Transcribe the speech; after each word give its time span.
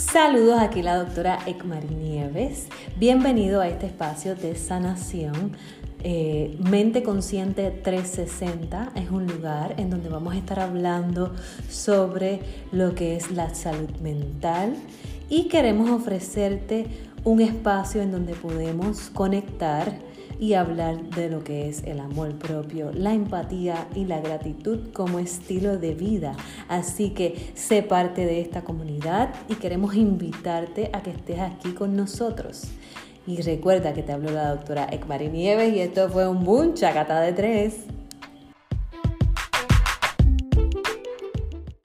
Saludos, 0.00 0.58
aquí 0.58 0.82
la 0.82 0.96
doctora 0.96 1.38
Ekmari 1.46 1.94
Nieves. 1.94 2.66
Bienvenido 2.96 3.60
a 3.60 3.68
este 3.68 3.86
espacio 3.86 4.34
de 4.34 4.56
sanación. 4.56 5.52
Eh, 6.02 6.56
Mente 6.58 7.02
Consciente 7.02 7.70
360 7.70 8.92
es 8.96 9.10
un 9.10 9.26
lugar 9.26 9.74
en 9.76 9.90
donde 9.90 10.08
vamos 10.08 10.34
a 10.34 10.38
estar 10.38 10.58
hablando 10.58 11.34
sobre 11.68 12.40
lo 12.72 12.94
que 12.94 13.14
es 13.14 13.30
la 13.30 13.54
salud 13.54 13.90
mental 14.00 14.74
y 15.28 15.48
queremos 15.48 15.90
ofrecerte 15.90 16.86
un 17.22 17.42
espacio 17.42 18.00
en 18.00 18.10
donde 18.10 18.34
podemos 18.34 19.10
conectar 19.10 19.98
y 20.40 20.54
hablar 20.54 21.10
de 21.10 21.28
lo 21.28 21.44
que 21.44 21.68
es 21.68 21.84
el 21.84 22.00
amor 22.00 22.36
propio, 22.38 22.90
la 22.92 23.12
empatía 23.12 23.86
y 23.94 24.06
la 24.06 24.20
gratitud 24.20 24.90
como 24.94 25.18
estilo 25.18 25.78
de 25.78 25.94
vida. 25.94 26.34
Así 26.66 27.10
que 27.10 27.52
sé 27.54 27.82
parte 27.82 28.24
de 28.24 28.40
esta 28.40 28.62
comunidad 28.62 29.34
y 29.48 29.56
queremos 29.56 29.94
invitarte 29.94 30.90
a 30.94 31.02
que 31.02 31.10
estés 31.10 31.40
aquí 31.40 31.72
con 31.72 31.94
nosotros. 31.94 32.62
Y 33.26 33.42
recuerda 33.42 33.92
que 33.92 34.02
te 34.02 34.12
habló 34.12 34.30
la 34.30 34.48
doctora 34.48 34.88
Ekmari 34.90 35.28
Nieves 35.28 35.74
y 35.74 35.80
esto 35.80 36.08
fue 36.08 36.26
un 36.26 36.42
boom 36.42 36.72
chacata 36.72 37.20
de 37.20 37.34
tres. 37.34 37.84